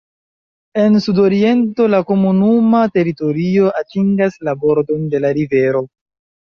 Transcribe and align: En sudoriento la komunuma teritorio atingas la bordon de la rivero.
En 0.83 0.95
sudoriento 1.07 1.87
la 1.95 2.01
komunuma 2.13 2.81
teritorio 2.97 3.71
atingas 3.83 4.43
la 4.49 4.59
bordon 4.67 5.09
de 5.15 5.25
la 5.27 5.37
rivero. 5.43 5.89